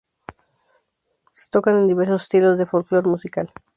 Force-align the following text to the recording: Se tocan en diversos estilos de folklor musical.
Se 1.31 1.51
tocan 1.51 1.77
en 1.77 1.87
diversos 1.87 2.23
estilos 2.23 2.57
de 2.57 2.65
folklor 2.65 3.07
musical. 3.07 3.51